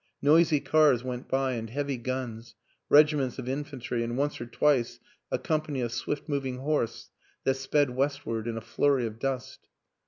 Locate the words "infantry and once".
3.47-4.41